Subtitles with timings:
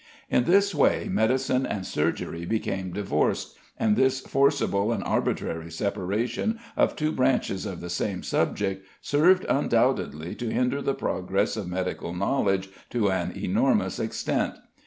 [0.31, 6.95] In this way medicine and surgery became divorced, and this forcible and arbitrary separation of
[6.95, 12.71] two branches of the same subject served undoubtedly to hinder the progress of medical knowledge
[12.89, 14.55] to an enormous extent.